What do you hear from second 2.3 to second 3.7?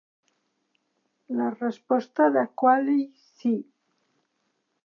de Quayle: sí.